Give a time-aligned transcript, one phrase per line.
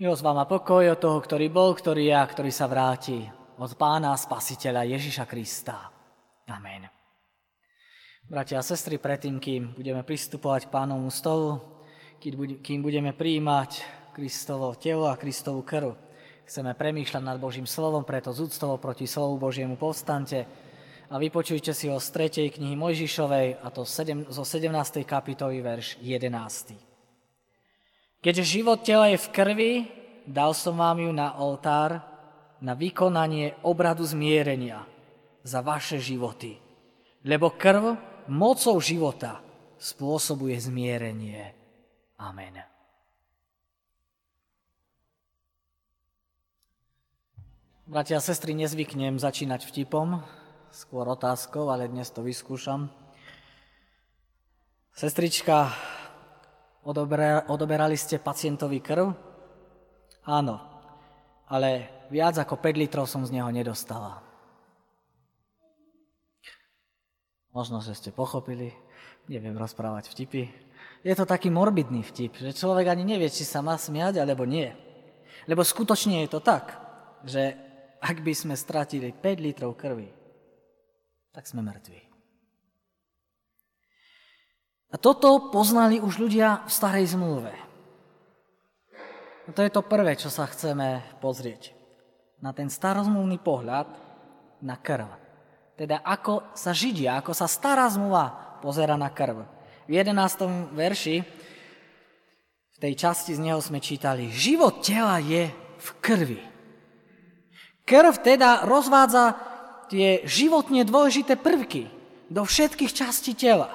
[0.00, 3.20] Jo s váma pokoj od toho, ktorý bol, ktorý je a ktorý sa vráti.
[3.60, 5.92] Od pána spasiteľa Ježiša Krista.
[6.48, 6.88] Amen.
[8.24, 11.60] Bratia a sestry, predtým, kým budeme pristupovať k pánovmu stolu,
[12.64, 13.84] kým budeme príjmať
[14.16, 15.92] Kristovo telo a Kristovu krv,
[16.48, 18.48] chceme premýšľať nad Božím slovom, preto z
[18.80, 20.48] proti slovu Božiemu povstante
[21.12, 22.56] a vypočujte si ho z 3.
[22.56, 25.04] knihy Mojžišovej, a to zo 17.
[25.04, 26.88] kapitoly, verš 11.
[28.20, 29.72] Keďže život tela je v krvi,
[30.28, 32.04] dal som vám ju na oltár
[32.60, 34.84] na vykonanie obradu zmierenia
[35.40, 36.60] za vaše životy.
[37.24, 37.96] Lebo krv
[38.28, 39.40] mocou života
[39.80, 41.56] spôsobuje zmierenie.
[42.20, 42.60] Amen.
[47.88, 50.22] Bratia a sestry, nezvyknem začínať vtipom,
[50.70, 52.92] skôr otázkou, ale dnes to vyskúšam.
[54.94, 55.74] Sestrička
[56.84, 59.06] odoberali ste pacientovi krv?
[60.28, 60.56] Áno,
[61.48, 64.20] ale viac ako 5 litrov som z neho nedostala.
[67.50, 68.70] Možno, že ste pochopili,
[69.26, 70.46] neviem rozprávať vtipy.
[71.02, 74.70] Je to taký morbidný vtip, že človek ani nevie, či sa má smiať, alebo nie.
[75.48, 76.76] Lebo skutočne je to tak,
[77.24, 77.56] že
[77.98, 80.12] ak by sme stratili 5 litrov krvi,
[81.32, 82.09] tak sme mŕtvi.
[84.90, 87.54] A toto poznali už ľudia v starej zmluve.
[89.46, 91.74] A to je to prvé, čo sa chceme pozrieť.
[92.42, 93.86] Na ten starozmluvný pohľad
[94.62, 95.10] na krv.
[95.78, 99.46] Teda ako sa Židia, ako sa stará zmluva pozera na krv.
[99.86, 100.76] V 11.
[100.76, 101.16] verši,
[102.70, 106.40] v tej časti z neho sme čítali, život tela je v krvi.
[107.86, 109.34] Krv teda rozvádza
[109.90, 111.90] tie životne dôležité prvky
[112.30, 113.74] do všetkých častí tela.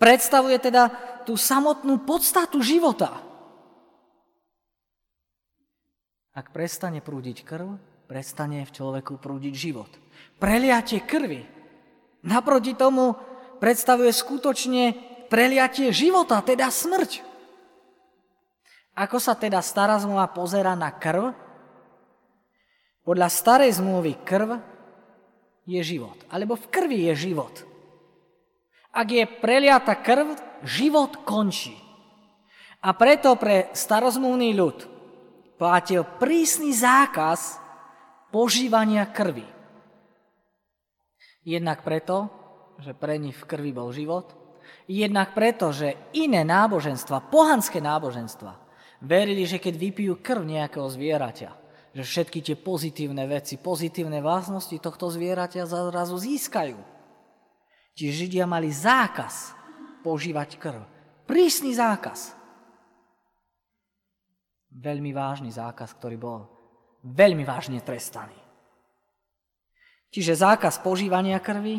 [0.00, 0.88] Predstavuje teda
[1.28, 3.20] tú samotnú podstatu života.
[6.32, 7.76] Ak prestane prúdiť krv,
[8.08, 9.92] prestane v človeku prúdiť život.
[10.40, 11.44] Preliatie krvi
[12.24, 13.12] naproti tomu
[13.60, 14.96] predstavuje skutočne
[15.28, 17.20] preliatie života, teda smrť.
[18.96, 21.30] Ako sa teda stará zmluva pozera na krv?
[23.04, 24.58] Podľa starej zmluvy krv
[25.68, 27.69] je život, alebo v krvi je život.
[28.90, 30.34] Ak je preliata krv,
[30.66, 31.78] život končí.
[32.80, 34.78] A preto pre starozmluvný ľud
[35.60, 37.60] platil prísny zákaz
[38.32, 39.44] požívania krvi.
[41.44, 42.32] Jednak preto,
[42.80, 44.32] že pre nich v krvi bol život,
[44.88, 48.56] jednak preto, že iné náboženstva, pohanské náboženstva,
[49.04, 51.50] verili, že keď vypijú krv nejakého zvieraťa,
[51.90, 56.99] že všetky tie pozitívne veci, pozitívne vlastnosti tohto zvieraťa zrazu získajú.
[57.94, 59.54] Čiže Židia mali zákaz
[60.00, 60.82] používať krv.
[61.28, 62.34] Prísny zákaz.
[64.70, 66.40] Veľmi vážny zákaz, ktorý bol
[67.04, 68.36] veľmi vážne trestaný.
[70.10, 71.78] Čiže zákaz požívania krvi,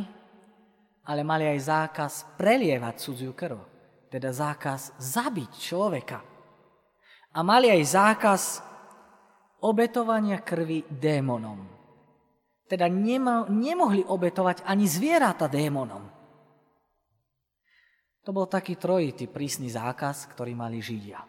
[1.04, 3.60] ale mali aj zákaz prelievať cudziu krv.
[4.12, 6.20] Teda zákaz zabiť človeka.
[7.32, 8.42] A mali aj zákaz
[9.64, 11.81] obetovania krvi démonom.
[12.72, 16.08] Teda nemo, nemohli obetovať ani zvieratá démonom.
[18.24, 21.20] To bol taký trojitý prísny zákaz, ktorý mali Židia.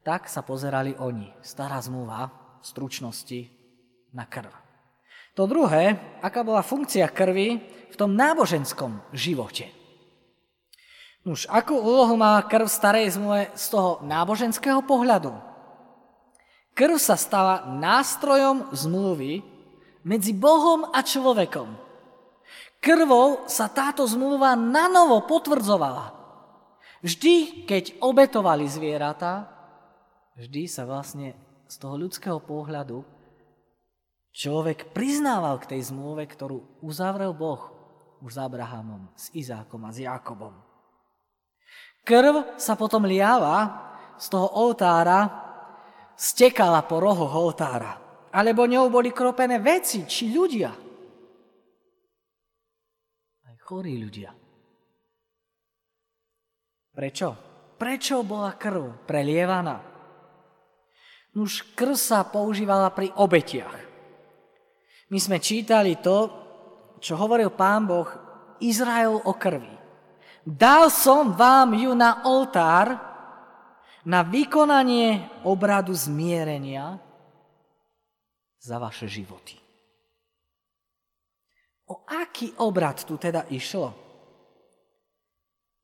[0.00, 2.32] Tak sa pozerali oni, stará zmluva,
[2.62, 3.40] v stručnosti,
[4.16, 4.48] na krv.
[5.36, 7.60] To druhé, aká bola funkcia krvi
[7.92, 9.68] v tom náboženskom živote.
[11.28, 15.36] Už akú úlohu má krv v starej zmluve z toho náboženského pohľadu?
[16.72, 19.51] Krv sa stala nástrojom zmluvy,
[20.02, 21.68] medzi Bohom a človekom.
[22.82, 26.18] Krvou sa táto zmluva nanovo potvrdzovala.
[27.02, 29.46] Vždy, keď obetovali zvieratá,
[30.34, 31.38] vždy sa vlastne
[31.70, 33.06] z toho ľudského pohľadu
[34.34, 37.70] človek priznával k tej zmluve, ktorú uzavrel Boh
[38.22, 40.54] už s Abrahamom, s Izákom a s Jakobom.
[42.02, 45.30] Krv sa potom liala z toho oltára,
[46.18, 48.01] stekala po rohoch oltára
[48.32, 50.72] alebo ňou boli kropené veci či ľudia.
[53.44, 54.32] Aj chorí ľudia.
[56.92, 57.28] Prečo?
[57.76, 59.80] Prečo bola krv prelievaná?
[61.32, 63.76] Nuž krv sa používala pri obetiach.
[65.08, 66.28] My sme čítali to,
[67.00, 68.08] čo hovoril pán Boh
[68.60, 69.72] Izrael o krvi.
[70.44, 72.96] Dal som vám ju na oltár
[74.02, 76.98] na vykonanie obradu zmierenia,
[78.62, 79.58] za vaše životy.
[81.90, 83.90] O aký obrad tu teda išlo?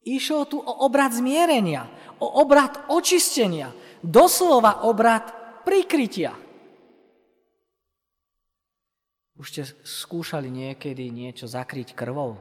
[0.07, 1.85] Išlo tu o obrad zmierenia,
[2.23, 3.75] o obrad očistenia.
[3.99, 5.27] doslova obrad
[5.67, 6.33] prikrytia.
[9.35, 12.39] Už ste skúšali niekedy niečo zakryť krvou?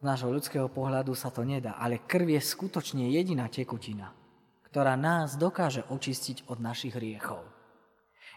[0.00, 4.10] Z nášho ľudského pohľadu sa to nedá, ale krv je skutočne jediná tekutina,
[4.72, 7.44] ktorá nás dokáže očistiť od našich hriechov.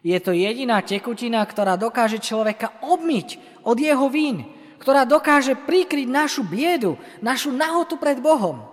[0.04, 4.44] Je to jediná tekutina, ktorá dokáže človeka obmyť od jeho vín,
[4.84, 8.68] ktorá dokáže prikryť našu biedu, našu nahotu pred Bohom.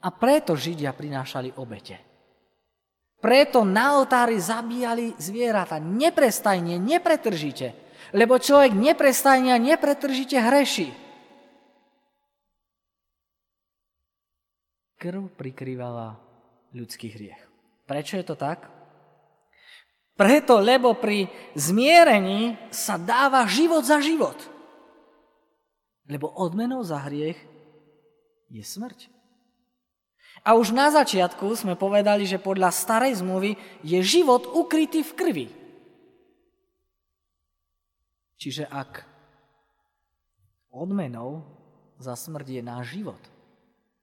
[0.00, 2.00] A preto Židia prinášali obete.
[3.20, 5.78] Preto na oltári zabíjali zvieratá.
[5.78, 7.76] Neprestajne, nepretržite.
[8.10, 11.01] Lebo človek neprestajne a nepretržite hreší.
[15.02, 16.14] Krv prikrývala
[16.70, 17.42] ľudský hriech.
[17.90, 18.70] Prečo je to tak?
[20.14, 21.26] Preto, lebo pri
[21.58, 24.38] zmierení sa dáva život za život.
[26.06, 27.34] Lebo odmenou za hriech
[28.46, 29.10] je smrť.
[30.46, 35.46] A už na začiatku sme povedali, že podľa starej zmluvy je život ukrytý v krvi.
[38.38, 39.02] Čiže ak
[40.70, 41.42] odmenou
[41.98, 43.31] za smrť je náš život,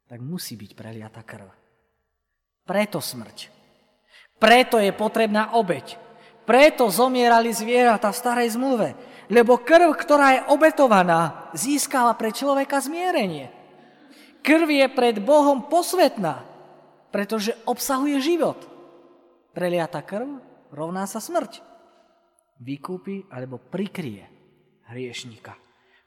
[0.10, 1.46] tak musí byť preliata krv.
[2.66, 3.54] Preto smrť.
[4.42, 6.02] Preto je potrebná obeď.
[6.50, 8.98] Preto zomierali zvieratá v starej zmluve.
[9.30, 13.54] Lebo krv, ktorá je obetovaná, získala pre človeka zmierenie.
[14.42, 16.42] Krv je pred Bohom posvetná,
[17.14, 18.58] pretože obsahuje život.
[19.54, 20.42] Preliata krv
[20.74, 21.62] rovná sa smrť.
[22.58, 24.26] Vykúpi alebo prikrie
[24.90, 25.54] hriešníka,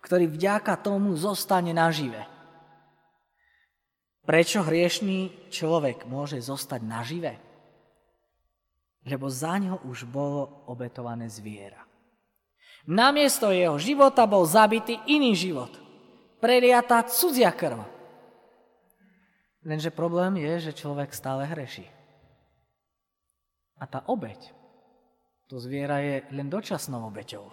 [0.03, 2.32] ktorý vďaka tomu zostane nažive.
[4.23, 7.35] Prečo hriešný človek môže zostať nažive?
[9.03, 11.83] Lebo za ňo už bolo obetované zviera.
[12.87, 15.75] Namiesto jeho života bol zabitý iný život.
[16.39, 17.83] Preliata cudzia krv
[19.63, 21.87] Lenže problém je, že človek stále hreší.
[23.79, 24.39] A tá obeď,
[25.47, 27.47] to zviera je len dočasnou obeťou.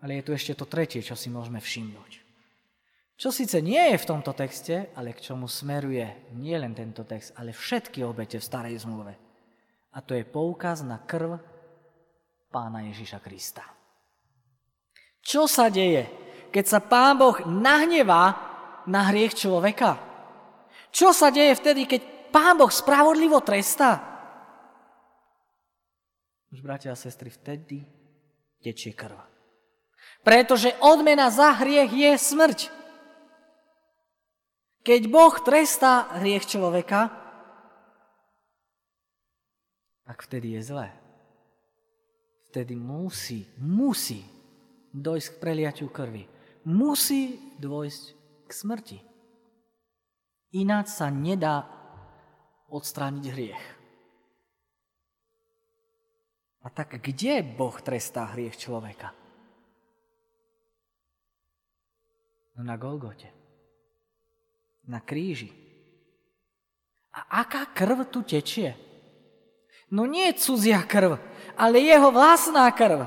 [0.00, 2.29] Ale je tu ešte to tretie, čo si môžeme všimnúť.
[3.20, 7.36] Čo síce nie je v tomto texte, ale k čomu smeruje nie len tento text,
[7.36, 9.12] ale všetky obete v starej zmluve.
[9.92, 11.36] A to je poukaz na krv
[12.48, 13.68] pána Ježiša Krista.
[15.20, 16.08] Čo sa deje,
[16.48, 18.40] keď sa pán Boh nahnevá
[18.88, 20.00] na hriech človeka?
[20.88, 23.98] Čo sa deje vtedy, keď Pán Boh spravodlivo trestá?
[26.50, 27.82] Už bratia a sestry, vtedy
[28.62, 29.18] tečie krv.
[30.22, 32.79] Pretože odmena za hriech je smrť.
[34.80, 37.12] Keď Boh trestá hriech človeka,
[40.08, 40.88] tak vtedy je zlé.
[42.50, 44.26] Vtedy musí, musí
[44.90, 46.26] dojsť k preliaťu krvi.
[46.66, 48.02] Musí dôjsť
[48.48, 48.98] k smrti.
[50.58, 51.62] Ináč sa nedá
[52.66, 53.64] odstrániť hriech.
[56.60, 59.14] A tak kde Boh trestá hriech človeka?
[62.58, 63.39] No na Golgote.
[64.90, 65.54] Na kríži.
[67.14, 68.74] A aká krv tu tečie?
[69.86, 71.18] No nie cudzia krv,
[71.54, 73.06] ale jeho vlastná krv.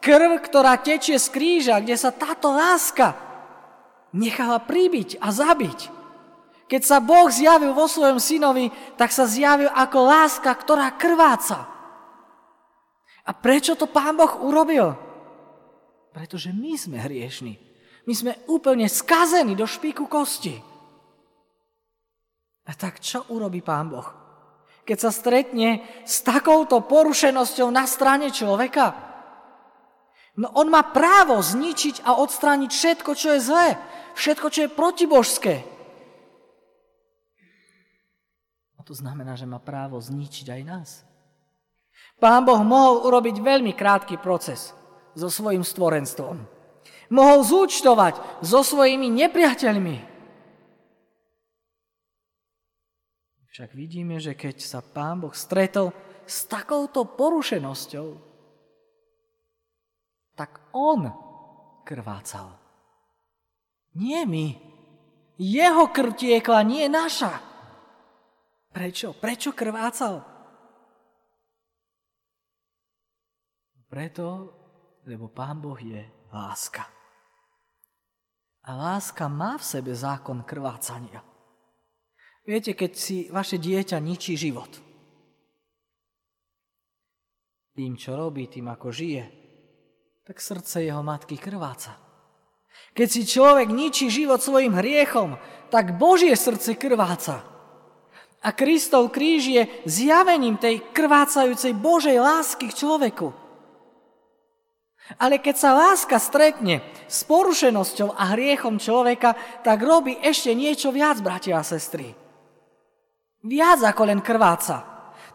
[0.00, 3.12] Krv, ktorá tečie z kríža, kde sa táto láska
[4.16, 5.92] nechala príbiť a zabiť.
[6.72, 11.68] Keď sa Boh zjavil vo svojom synovi, tak sa zjavil ako láska, ktorá krváca.
[13.28, 14.96] A prečo to Pán Boh urobil?
[16.16, 17.60] Pretože my sme hriešni.
[18.08, 20.69] My sme úplne skazení do špíku kosti.
[22.68, 24.08] A tak čo urobí Pán Boh?
[24.84, 28.96] Keď sa stretne s takouto porušenosťou na strane človeka?
[30.40, 33.68] No on má právo zničiť a odstrániť všetko, čo je zlé.
[34.16, 35.54] Všetko, čo je protibožské.
[38.78, 40.90] A to znamená, že má právo zničiť aj nás.
[42.16, 44.72] Pán Boh mohol urobiť veľmi krátky proces
[45.16, 46.36] so svojim stvorenstvom.
[47.10, 50.09] Mohol zúčtovať so svojimi nepriateľmi.
[53.50, 55.90] Však vidíme, že keď sa Pán Boh stretol
[56.22, 58.08] s takouto porušenosťou,
[60.38, 61.10] tak on
[61.82, 62.54] krvácal.
[63.98, 64.54] Nie my.
[65.34, 67.42] Jeho krv tiekla, nie naša.
[68.70, 69.18] Prečo?
[69.18, 70.22] Prečo krvácal?
[73.90, 74.26] Preto,
[75.10, 76.86] lebo Pán Boh je láska.
[78.62, 81.29] A láska má v sebe zákon krvácania.
[82.50, 84.66] Viete, keď si vaše dieťa ničí život,
[87.78, 89.22] tým, čo robí, tým, ako žije,
[90.26, 91.94] tak srdce jeho matky krváca.
[92.90, 95.38] Keď si človek ničí život svojim hriechom,
[95.70, 97.46] tak Božie srdce krváca.
[98.42, 103.30] A Kristov kríž je zjavením tej krvácajúcej Božej lásky k človeku.
[105.22, 111.22] Ale keď sa láska stretne s porušenosťou a hriechom človeka, tak robí ešte niečo viac,
[111.22, 112.19] bratia a sestry.
[113.44, 114.84] Viac ako len krváca.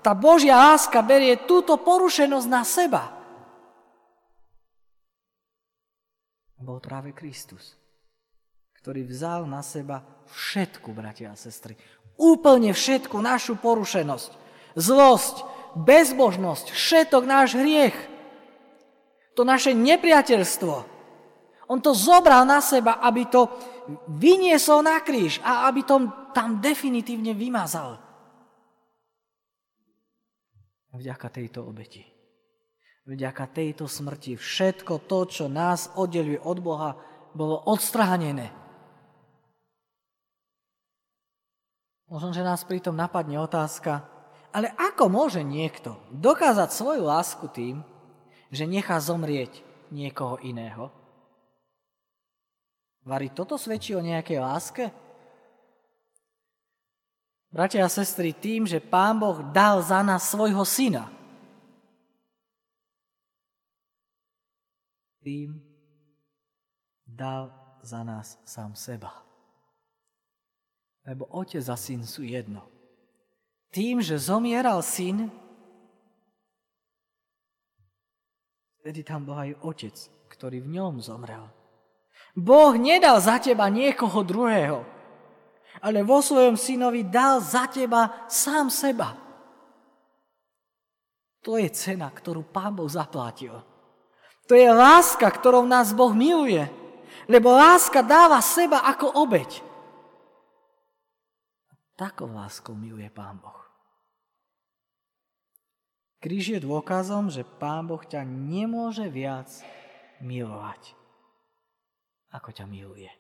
[0.06, 3.04] Tá Božia láska berie túto porušenosť na seba.
[6.62, 7.78] Bol práve Kristus,
[8.82, 10.02] ktorý vzal na seba
[10.34, 11.78] všetku, bratia a sestry.
[12.18, 14.32] Úplne všetku našu porušenosť,
[14.74, 15.36] zlosť,
[15.78, 17.98] bezbožnosť, všetok náš hriech–
[19.36, 20.96] to naše nepriateľstvo.
[21.68, 23.52] On to zobral na seba, aby to
[24.08, 27.96] vyniesol na kríž a aby to tam definitívne vymazal.
[30.92, 32.04] Vďaka tejto obeti.
[33.08, 36.92] Vďaka tejto smrti všetko to, čo nás oddeluje od Boha,
[37.32, 38.52] bolo odstránené.
[42.12, 44.04] Možno, že nás pritom napadne otázka,
[44.56, 47.84] ale ako môže niekto dokázať svoju lásku tým,
[48.50, 49.62] že nechá zomrieť
[49.92, 50.90] niekoho iného?
[53.06, 54.84] Vary, toto svedčí o nejakej láske?
[57.56, 61.08] Bratia a sestry, tým, že Pán Boh dal za nás svojho syna,
[65.24, 65.64] tým
[67.08, 69.24] dal za nás sám seba.
[71.08, 72.68] Lebo otec a syn sú jedno.
[73.72, 75.32] Tým, že zomieral syn,
[78.86, 79.98] Vtedy tam bol aj otec,
[80.30, 81.50] ktorý v ňom zomrel.
[82.38, 84.86] Boh nedal za teba niekoho druhého,
[85.82, 89.16] ale vo svojom synovi dal za teba sám seba.
[91.46, 93.54] To je cena, ktorú Pán Boh zaplatil.
[94.50, 96.66] To je láska, ktorou nás Boh miluje,
[97.30, 99.62] lebo láska dáva seba ako obeď.
[101.96, 103.62] Takou láskou miluje Pán Boh.
[106.26, 109.46] Kríž je dôkazom, že Pán Boh ťa nemôže viac
[110.18, 110.98] milovať,
[112.34, 113.14] ako ťa miluje.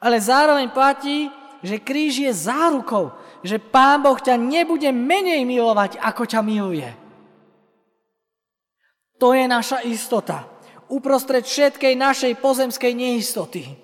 [0.00, 1.28] Ale zároveň platí,
[1.62, 6.90] že kríž je zárukou, že Pán Boh ťa nebude menej milovať, ako ťa miluje.
[9.18, 10.46] To je naša istota.
[10.88, 13.76] Uprostred všetkej našej pozemskej neistoty.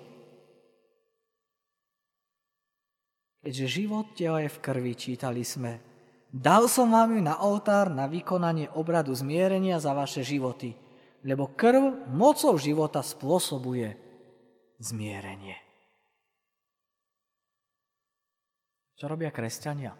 [3.45, 5.77] Keďže život tela je v krvi, čítali sme,
[6.35, 10.75] Dal som vám ju na oltár na vykonanie obradu zmierenia za vaše životy,
[11.23, 13.95] lebo krv mocou života spôsobuje
[14.75, 15.64] zmierenie.
[18.95, 19.91] Čo robia kresťania?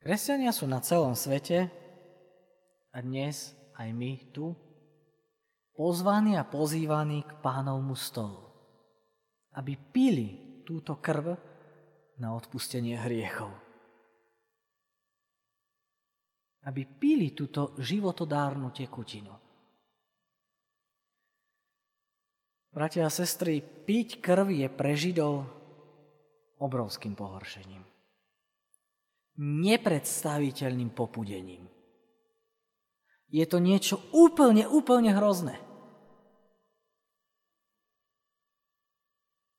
[0.00, 1.68] Kresťania sú na celom svete
[2.92, 4.56] a dnes aj my tu
[5.76, 8.40] pozvaní a pozývaní k pánovmu stolu,
[9.56, 10.28] aby pili
[10.64, 11.50] túto krv,
[12.20, 13.48] na odpustenie hriechov.
[16.68, 19.32] Aby pili túto životodárnu tekutinu.
[22.70, 25.42] Bratia a sestry, piť krv je pre Židov
[26.62, 27.82] obrovským pohoršením.
[29.40, 31.66] Nepredstaviteľným popudením.
[33.30, 35.58] Je to niečo úplne, úplne hrozné.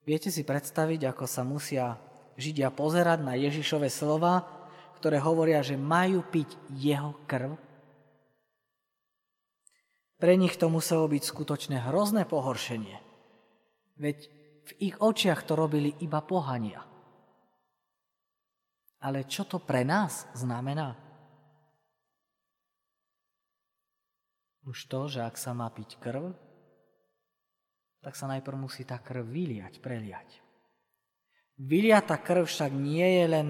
[0.08, 2.00] Viete si predstaviť, ako sa musia
[2.40, 4.48] Židia pozerať na Ježišove slova,
[5.00, 6.48] ktoré hovoria, že majú piť
[6.80, 7.60] jeho krv?
[10.22, 12.94] Pre nich to muselo byť skutočne hrozné pohoršenie.
[13.98, 14.18] Veď
[14.70, 16.86] v ich očiach to robili iba pohania.
[19.02, 20.94] Ale čo to pre nás znamená?
[24.62, 26.38] Už to, že ak sa má piť krv,
[28.06, 30.38] tak sa najprv musí tá krv vyliať, preliať.
[31.58, 33.48] Vyliata krv však nie je len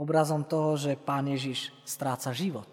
[0.00, 2.68] obrazom toho, že Pán Ježiš stráca život.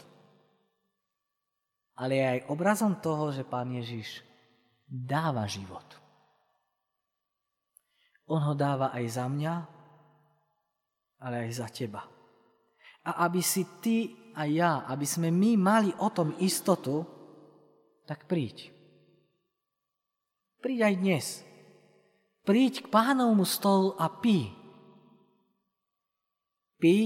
[1.95, 4.23] Ale je aj obrazom toho, že Pán Ježiš
[4.87, 5.85] dáva život.
[8.31, 9.53] On ho dáva aj za mňa,
[11.19, 12.07] ale aj za teba.
[13.03, 17.03] A aby si ty a ja, aby sme my mali o tom istotu,
[18.07, 18.71] tak príď.
[20.61, 21.25] Príď aj dnes.
[22.45, 24.49] Príď k pánovmu stolu a pí.
[26.81, 26.97] Pí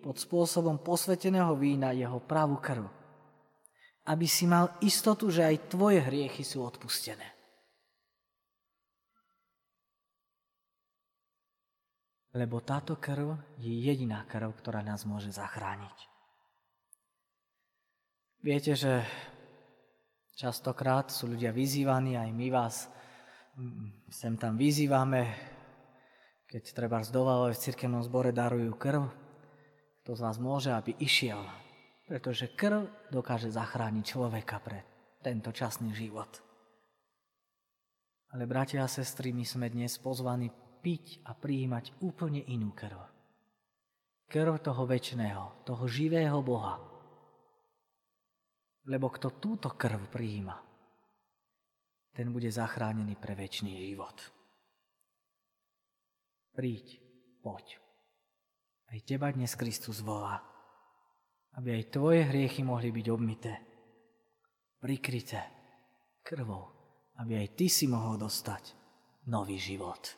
[0.00, 2.99] pod spôsobom posveteného vína jeho pravú krv.
[4.08, 7.26] Aby si mal istotu, že aj tvoje hriechy sú odpustené.
[12.30, 15.98] Lebo táto krv je jediná krv, ktorá nás môže zachrániť.
[18.40, 19.04] Viete, že
[20.40, 22.88] Častokrát sú ľudia vyzývaní, aj my vás
[24.08, 25.28] sem tam vyzývame,
[26.48, 29.04] keď treba zdovalo v cirkevnom zbore darujú krv,
[30.00, 31.44] kto z vás môže, aby išiel,
[32.10, 34.82] pretože krv dokáže zachrániť človeka pre
[35.22, 36.42] tento časný život.
[38.34, 40.50] Ale bratia a sestry, my sme dnes pozvaní
[40.82, 42.98] piť a prijímať úplne inú krv.
[44.26, 46.82] Krv toho väčšného, toho živého Boha,
[48.90, 50.58] lebo kto túto krv prijíma,
[52.10, 54.18] ten bude zachránený pre väčší život.
[56.58, 56.98] Príď,
[57.38, 57.78] poď.
[58.90, 60.42] Aj teba dnes Kristus volá,
[61.58, 63.52] aby aj tvoje hriechy mohli byť obmité,
[64.78, 65.42] prikryté
[66.22, 66.70] krvou,
[67.18, 68.76] aby aj ty si mohol dostať
[69.26, 70.14] nový život.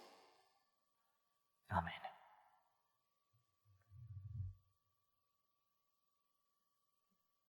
[1.73, 2.02] Amen.